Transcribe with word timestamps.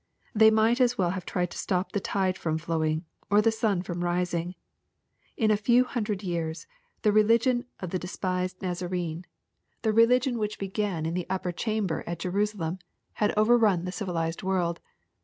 They 0.33 0.49
might 0.49 0.81
as 0.81 0.97
well 0.97 1.11
have 1.11 1.27
tried 1.27 1.51
to 1.51 1.59
stop 1.59 1.91
the 1.91 1.99
tide 1.99 2.35
from 2.35 2.57
flowing, 2.57 3.05
or 3.29 3.39
the 3.39 3.51
sun 3.51 3.83
from 3.83 4.03
rising: 4.03 4.55
In 5.37 5.51
a 5.51 5.55
few 5.55 5.83
hun« 5.83 6.05
ired 6.09 6.23
years, 6.23 6.65
the 7.03 7.11
religion 7.11 7.65
of 7.81 7.91
the 7.91 7.99
despised 7.99 8.63
Nazarene,— 8.63 9.27
the 9.83 9.89
126 9.93 9.93
EXPOSITORY 9.93 9.93
THOUGHTS. 9.93 9.97
religion 9.97 10.37
which 10.39 10.57
began 10.57 11.05
in 11.05 11.13
the 11.13 11.29
upper 11.29 11.51
chamber 11.51 12.03
at 12.07 12.17
Jerusa 12.17 12.57
lem,— 12.57 12.79
had 13.21 13.31
overrun 13.37 13.85
the 13.85 13.91
civilized 13.91 14.41
world. 14.41 14.79